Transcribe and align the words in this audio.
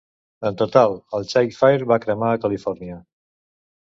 En 0.49 0.55
total, 0.61 0.95
el 1.17 1.29
Chalk 1.33 1.55
Fire 1.59 1.87
var 1.93 2.01
cremar 2.07 2.31
a 2.39 2.43
Califòrnia. 2.47 2.99